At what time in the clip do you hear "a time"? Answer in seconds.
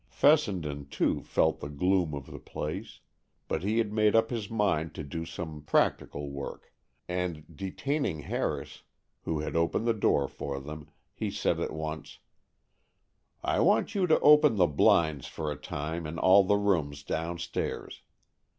15.51-16.07